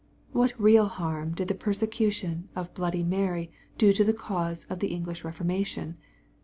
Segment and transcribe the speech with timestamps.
[0.31, 4.87] —What real harm did the persecution of bloody Mary do to the cause of the
[4.87, 5.93] English Eeformation